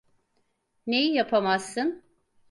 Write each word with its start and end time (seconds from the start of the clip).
Neyi 0.87 1.13
yapamazsın? 1.17 2.03